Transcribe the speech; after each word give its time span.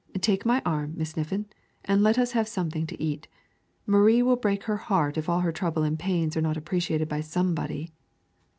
Take 0.19 0.47
my 0.47 0.63
arm, 0.65 0.95
Miss 0.97 1.13
Niffin, 1.13 1.45
and 1.85 2.01
let 2.01 2.17
us 2.17 2.31
have 2.31 2.47
something 2.47 2.87
to 2.87 2.99
eat. 2.99 3.27
Marie 3.85 4.23
will 4.23 4.35
break 4.35 4.63
her 4.63 4.77
heart 4.77 5.15
if 5.15 5.29
all 5.29 5.41
her 5.41 5.51
trouble 5.51 5.83
and 5.83 5.99
pains 5.99 6.35
are 6.35 6.41
not 6.41 6.57
appreciated 6.57 7.07
by 7.07 7.21
somebody." 7.21 7.93